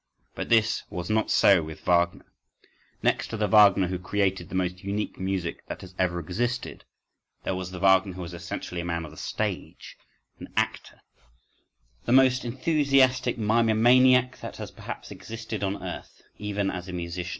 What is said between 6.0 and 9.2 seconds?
existed there was the Wagner who was essentially a man of the